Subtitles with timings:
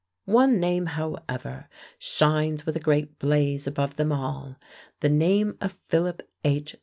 [0.25, 1.67] One name, however,
[1.99, 4.55] shines with a great blaze above them all,
[5.01, 6.75] the name of Philip H.